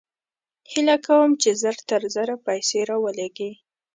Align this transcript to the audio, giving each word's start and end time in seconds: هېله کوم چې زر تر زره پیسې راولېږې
هېله 0.71 0.95
کوم 1.07 1.29
چې 1.41 1.49
زر 1.61 1.77
تر 1.89 2.01
زره 2.15 2.35
پیسې 2.47 2.79
راولېږې 2.89 3.51